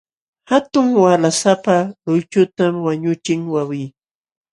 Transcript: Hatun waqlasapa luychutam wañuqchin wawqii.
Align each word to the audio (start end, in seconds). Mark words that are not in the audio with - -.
Hatun 0.49 0.87
waqlasapa 1.01 1.75
luychutam 2.05 2.73
wañuqchin 2.85 3.41
wawqii. 3.53 3.85